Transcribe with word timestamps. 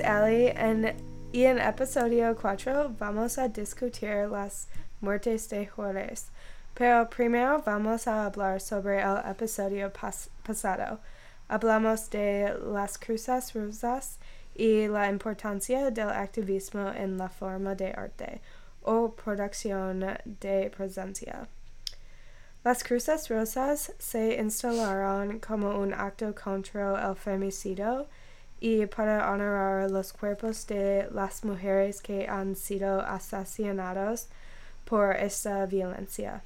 es 0.00 0.06
Ali 0.06 0.48
en, 0.48 0.96
y 1.32 1.44
en 1.44 1.58
episodio 1.58 2.36
4 2.36 2.96
vamos 2.98 3.38
a 3.38 3.48
discutir 3.48 4.28
las 4.30 4.68
muertes 5.00 5.48
de 5.48 5.66
Juárez. 5.66 6.28
Pero 6.74 7.08
primero 7.08 7.62
vamos 7.64 8.06
a 8.06 8.26
hablar 8.26 8.60
sobre 8.60 9.00
el 9.00 9.18
episodio 9.30 9.92
pas 9.92 10.30
pasado. 10.46 11.00
Hablamos 11.48 12.08
de 12.10 12.54
las 12.72 12.98
cruzas 12.98 13.52
rosas 13.54 14.18
y 14.54 14.86
la 14.88 15.08
importancia 15.08 15.90
del 15.90 16.10
activismo 16.10 16.90
en 16.90 17.18
la 17.18 17.28
forma 17.28 17.74
de 17.74 17.92
arte 17.92 18.40
o 18.82 19.12
producción 19.14 20.04
de 20.24 20.70
presencia. 20.76 21.48
Las 22.64 22.84
cruces 22.84 23.28
rosas 23.28 23.92
se 23.98 24.34
instalaron 24.38 25.40
como 25.40 25.78
un 25.80 25.94
acto 25.94 26.34
contra 26.34 27.08
el 27.08 27.16
femicidio 27.16 28.06
y 28.60 28.84
para 28.86 29.32
honorar 29.32 29.90
los 29.90 30.12
cuerpos 30.12 30.66
de 30.66 31.08
las 31.12 31.44
mujeres 31.44 32.02
que 32.02 32.28
han 32.28 32.54
sido 32.54 33.00
asesinados 33.00 34.28
por 34.84 35.16
esta 35.16 35.64
violencia. 35.66 36.42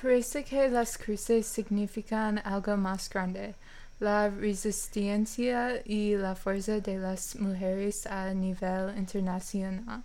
Parece 0.00 0.44
que 0.44 0.68
las 0.68 0.98
cruces 0.98 1.46
significan 1.46 2.38
algo 2.44 2.76
más 2.76 3.08
grande, 3.08 3.54
la 4.00 4.28
resistencia 4.28 5.82
y 5.84 6.16
la 6.16 6.34
fuerza 6.34 6.80
de 6.80 6.98
las 6.98 7.36
mujeres 7.36 8.06
a 8.06 8.32
nivel 8.34 8.96
internacional. 8.96 10.02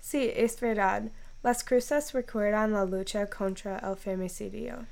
Sí, 0.00 0.30
es 0.34 0.60
verdad. 0.60 1.02
Las 1.42 1.64
cruces 1.64 2.12
recuerdan 2.12 2.72
la 2.72 2.84
lucha 2.84 3.26
contra 3.26 3.78
el 3.78 3.96
femicidio. 3.96 4.86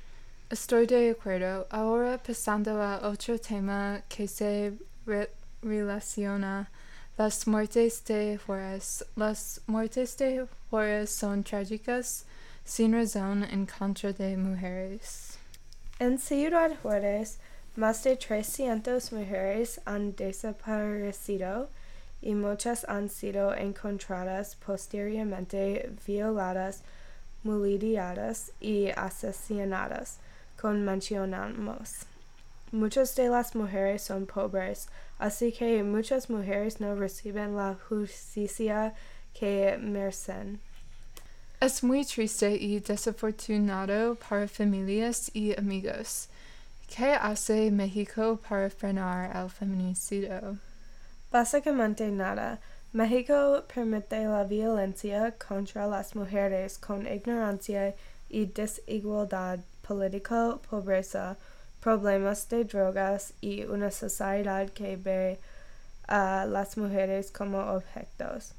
Estoy 0.49 0.85
de 0.85 1.11
acuerdo. 1.11 1.65
Ahora 1.69 2.17
pasando 2.17 2.81
a 2.81 3.07
otro 3.07 3.39
tema 3.39 4.01
que 4.09 4.27
se 4.27 4.73
re 5.05 5.29
relaciona 5.61 6.69
las 7.17 7.47
muertes 7.47 8.03
de 8.05 8.37
Juárez. 8.37 9.05
Las 9.15 9.61
muertes 9.67 10.17
de 10.17 10.47
Juárez 10.69 11.11
son 11.11 11.43
trágicas 11.43 12.25
sin 12.65 12.93
razón 12.93 13.43
en 13.43 13.65
contra 13.65 14.13
de 14.13 14.35
mujeres. 14.37 15.37
En 15.99 16.17
Ciudad 16.17 16.71
Juárez, 16.81 17.37
más 17.75 18.03
de 18.03 18.15
300 18.15 19.13
mujeres 19.13 19.79
han 19.85 20.15
desaparecido 20.15 21.69
y 22.21 22.33
muchas 22.33 22.85
han 22.85 23.09
sido 23.09 23.53
encontradas 23.53 24.55
posteriormente 24.55 25.91
violadas, 26.07 26.81
mutiladas 27.43 28.51
y 28.59 28.89
asesinadas, 28.89 30.19
como 30.59 30.75
mencionamos. 30.75 32.05
Muchas 32.73 33.15
de 33.15 33.29
las 33.29 33.53
mujeres 33.53 34.01
son 34.01 34.25
pobres, 34.25 34.87
así 35.19 35.51
que 35.51 35.83
muchas 35.83 36.27
mujeres 36.27 36.81
no 36.81 36.95
reciben 36.95 37.55
la 37.55 37.75
justicia 37.87 38.95
que 39.31 39.77
merecen. 39.79 40.59
Es 41.61 41.83
muy 41.83 42.03
triste 42.03 42.55
y 42.55 42.79
desafortunado 42.79 44.15
para 44.15 44.47
familias 44.47 45.29
y 45.35 45.55
amigos. 45.55 46.29
¿Qué 46.87 47.11
hace 47.11 47.69
México 47.69 48.39
para 48.49 48.71
frenar 48.71 49.29
el 49.37 49.51
feminicidio? 49.51 50.57
Básicamente 51.31 52.09
nada. 52.09 52.59
México 52.91 53.65
permite 53.71 54.25
la 54.25 54.45
violencia 54.45 55.31
contra 55.37 55.85
las 55.85 56.15
mujeres 56.15 56.79
con 56.79 57.05
ignorancia 57.05 57.93
y 58.29 58.47
desigualdad 58.47 59.59
política, 59.87 60.57
pobreza, 60.67 61.37
problemas 61.83 62.47
de 62.47 62.63
drogas 62.63 63.33
y 63.41 63.65
una 63.65 63.91
sociedad 63.91 64.69
que 64.69 64.95
ve 64.95 65.37
a 66.07 66.45
las 66.45 66.77
mujeres 66.77 67.31
como 67.31 67.59
objetos. 67.59 68.53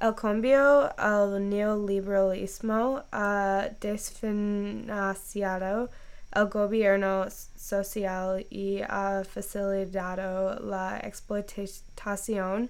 El 0.00 0.14
cambio 0.14 0.90
al 0.98 1.48
neoliberalismo 1.48 3.02
ha 3.12 3.68
desfinanciado 3.80 5.88
el 6.34 6.46
gobierno 6.48 7.26
social 7.56 8.44
y 8.50 8.82
ha 8.82 9.22
facilitado 9.24 10.58
la 10.60 11.00
explotación 11.02 12.68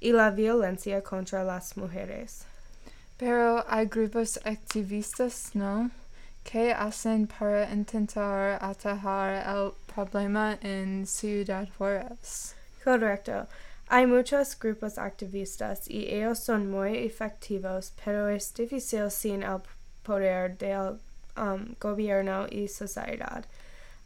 y 0.00 0.12
la 0.12 0.30
violencia 0.30 1.02
contra 1.02 1.42
las 1.42 1.76
mujeres. 1.76 2.44
Pero 3.16 3.64
hay 3.68 3.86
grupos 3.86 4.38
activistas, 4.44 5.50
¿no? 5.54 5.90
Que 6.50 6.72
hacen 6.72 7.26
para 7.26 7.70
intentar 7.70 8.58
atajar 8.62 9.44
el 9.54 9.72
problema 9.94 10.58
en 10.62 11.06
Ciudad 11.06 11.68
Juárez. 11.76 12.54
Correcto. 12.82 13.46
Hay 13.88 14.06
muchos 14.06 14.58
grupos 14.58 14.96
activistas 14.96 15.88
y 15.90 16.06
ellos 16.06 16.38
son 16.38 16.70
muy 16.70 16.96
efectivos, 16.96 17.92
pero 18.02 18.28
es 18.28 18.54
difícil 18.54 19.10
sin 19.10 19.42
el 19.42 19.60
poder 20.02 20.56
del 20.56 20.98
um, 21.36 21.74
gobierno 21.78 22.46
y 22.50 22.68
sociedad. 22.68 23.44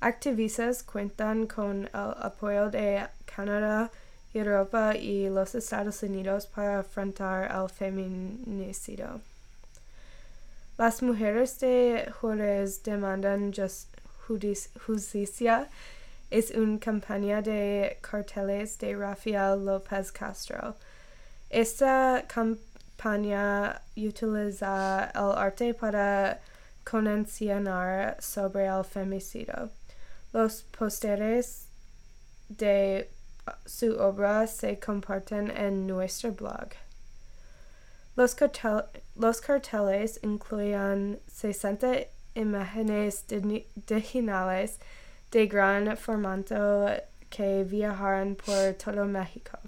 Activistas 0.01 0.83
cuentan 0.83 1.47
con 1.47 1.85
el 1.85 2.15
apoyo 2.19 2.71
de 2.71 3.07
Canadá, 3.25 3.89
Europa 4.35 4.97
y 4.97 5.29
los 5.29 5.55
Estados 5.55 6.03
Unidos 6.03 6.47
para 6.47 6.79
enfrentar 6.79 7.53
el 7.55 7.69
feminicidio. 7.69 9.21
Las 10.82 11.00
mujeres 11.00 11.60
de 11.60 12.12
Juárez 12.20 12.82
demandan 12.82 13.53
justicia. 14.84 15.69
Es 16.28 16.50
una 16.50 16.81
campaña 16.81 17.41
de 17.41 17.98
carteles 18.00 18.76
de 18.78 18.97
Rafael 18.97 19.65
López 19.65 20.10
Castro. 20.10 20.75
Esta 21.48 22.25
campaña 22.26 23.81
utiliza 23.97 25.12
el 25.15 25.38
arte 25.38 25.72
para 25.72 26.41
concienciar 26.82 28.16
sobre 28.20 28.66
el 28.66 28.82
femicidio. 28.82 29.70
Los 30.32 30.64
pósteres 30.76 31.69
de 32.49 33.09
su 33.64 33.94
obra 34.00 34.49
se 34.49 34.81
comparten 34.81 35.49
en 35.53 35.87
nuestro 35.87 36.32
blog. 36.32 36.70
Los, 38.15 38.34
cartel 38.34 38.84
los 39.17 39.41
carteles 39.41 40.21
incluían 40.23 41.19
60 41.33 42.06
imágenes 42.34 43.25
digitales 43.87 44.78
de 45.31 45.47
gran 45.47 45.97
formato 45.97 46.89
que 47.31 47.65
viajaron 47.65 48.37
por 48.37 48.75
todo 48.75 49.06
México, 49.06 49.59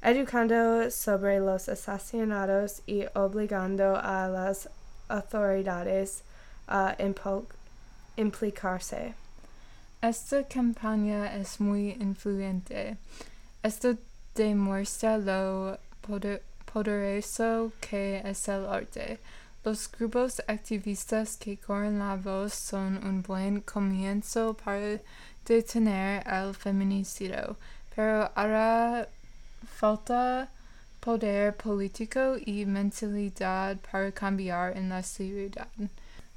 educando 0.00 0.90
sobre 0.90 1.40
los 1.40 1.68
asesinatos 1.68 2.82
y 2.86 3.04
obligando 3.14 3.96
a 3.96 4.28
las 4.28 4.68
autoridades 5.08 6.22
a 6.66 6.96
implicarse. 8.16 9.14
Esta 10.00 10.44
campaña 10.44 11.36
es 11.36 11.60
muy 11.60 11.90
influyente. 12.00 12.96
Esto 13.62 13.96
demuestra 14.34 15.18
lo 15.18 15.78
poder 16.00 16.42
poderoso 16.72 17.72
que 17.80 18.22
es 18.24 18.48
el 18.48 18.66
arte. 18.66 19.18
Los 19.64 19.90
grupos 19.90 20.40
activistas 20.46 21.36
que 21.36 21.56
corren 21.56 21.98
la 21.98 22.14
voz 22.16 22.54
son 22.54 23.04
un 23.04 23.22
buen 23.22 23.62
comienzo 23.62 24.54
para 24.54 25.00
detener 25.44 26.22
el 26.26 26.54
feminicidio, 26.54 27.56
pero 27.94 28.30
hará 28.34 29.08
falta 29.78 30.48
poder 31.00 31.56
político 31.56 32.36
y 32.44 32.66
mentalidad 32.66 33.78
para 33.90 34.12
cambiar 34.12 34.76
en 34.76 34.90
la 34.90 35.02
ciudad. 35.02 35.68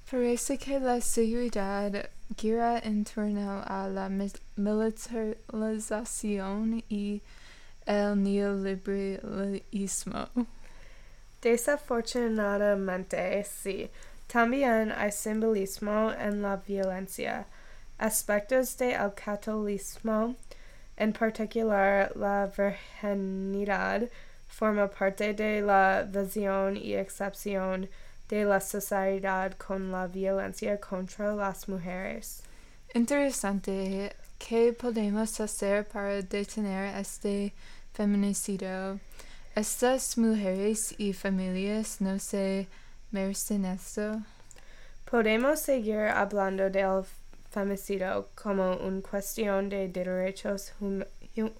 Parece 0.09 0.57
que 0.57 0.79
la 0.79 1.01
ciudad 1.01 2.09
gira 2.35 2.79
en 2.79 3.03
torno 3.05 3.61
a 3.65 3.87
la 3.87 4.09
militarización 4.09 6.83
y 6.89 7.21
el 7.91 8.23
neoliberalismo. 8.23 10.29
Desafortunadamente, 11.41 13.43
sí. 13.43 13.89
También 14.27 14.91
hay 14.91 15.11
simbolismo 15.11 16.13
en 16.13 16.41
la 16.41 16.55
violencia. 16.55 17.45
Aspectos 17.97 18.77
del 18.77 18.91
de 18.91 19.11
catolicismo, 19.13 20.35
en 20.95 21.11
particular 21.11 22.15
la 22.15 22.49
virginidad, 22.57 24.03
forma 24.47 24.89
parte 24.89 25.33
de 25.33 25.61
la 25.61 26.03
visión 26.03 26.77
y 26.77 26.93
excepción 26.93 27.89
de 28.29 28.45
la 28.45 28.61
sociedad 28.61 29.51
con 29.57 29.91
la 29.91 30.07
violencia 30.07 30.79
contra 30.79 31.35
las 31.35 31.67
mujeres. 31.67 32.43
Interesante. 32.93 34.15
¿Qué 34.37 34.73
podemos 34.73 35.39
hacer 35.39 35.87
para 35.87 36.21
detener 36.21 36.97
este 36.97 37.53
feminicidio? 37.93 38.99
¿Estas 39.55 40.17
mujeres 40.17 40.95
y 40.97 41.13
familias 41.13 42.01
no 42.01 42.19
se 42.19 42.67
merecen 43.11 43.65
esto? 43.65 44.21
Podemos 45.09 45.59
seguir 45.59 46.07
hablando 46.13 46.69
del 46.69 47.03
femicidio 47.49 48.29
como 48.35 48.77
una 48.77 49.01
cuestión 49.01 49.69
de 49.69 49.89
derechos 49.89 50.73
hum 50.79 51.03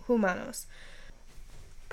humanos, 0.08 0.68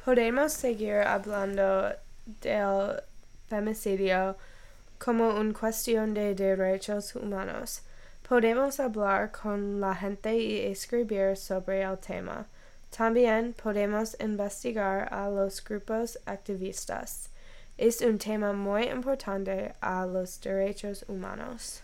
Podemos 0.04 0.52
seguir 0.52 1.02
hablando 1.02 1.92
del 2.40 3.02
femicidio 3.48 4.36
como 4.98 5.28
una 5.38 5.52
cuestión 5.52 6.14
de 6.14 6.34
derechos 6.34 7.14
humanos. 7.14 7.82
Podemos 8.26 8.80
hablar 8.80 9.30
con 9.30 9.80
la 9.80 9.94
gente 9.94 10.34
y 10.34 10.60
escribir 10.60 11.36
sobre 11.36 11.82
el 11.82 11.98
tema. 11.98 12.46
También 12.90 13.54
podemos 13.54 14.16
investigar 14.20 15.12
a 15.12 15.28
los 15.28 15.62
grupos 15.62 16.18
activistas. 16.26 17.28
Es 17.76 18.00
un 18.00 18.18
tema 18.18 18.52
muy 18.52 18.84
importante 18.88 19.72
a 19.80 20.04
los 20.04 20.40
derechos 20.40 21.04
humanos. 21.08 21.80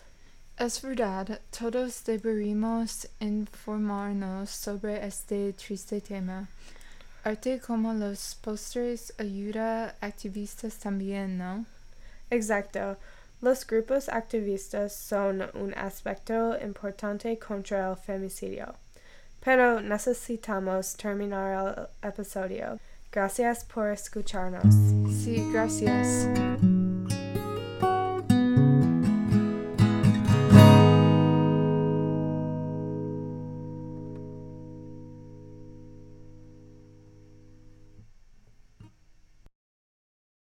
Es 0.57 0.81
verdad, 0.81 1.39
todos 1.57 2.03
deberíamos 2.05 3.07
informarnos 3.19 4.49
sobre 4.49 5.05
este 5.05 5.53
triste 5.53 6.01
tema. 6.01 6.47
Arte 7.23 7.59
como 7.59 7.93
los 7.93 8.35
postres 8.35 9.13
ayuda 9.17 9.95
a 9.99 10.05
activistas 10.05 10.75
también, 10.77 11.37
¿no? 11.37 11.65
Exacto. 12.29 12.97
Los 13.41 13.65
grupos 13.67 14.09
activistas 14.09 14.95
son 14.95 15.43
un 15.55 15.73
aspecto 15.73 16.57
importante 16.61 17.37
contra 17.37 17.89
el 17.89 17.97
femicidio. 17.97 18.75
Pero 19.45 19.79
necesitamos 19.79 20.97
terminar 20.97 21.87
el 22.01 22.09
episodio. 22.09 22.79
Gracias 23.11 23.63
por 23.63 23.89
escucharnos. 23.89 24.73
Sí, 25.23 25.47
gracias. 25.53 26.27